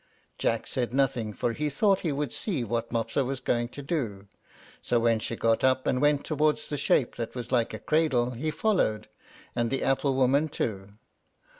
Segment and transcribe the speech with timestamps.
[0.39, 4.25] Jack said nothing, for he thought he would see what Mopsa was going to do;
[4.81, 8.31] so when she got up and went towards the shape that was like a cradle
[8.31, 9.07] he followed,
[9.55, 10.87] and the apple woman too.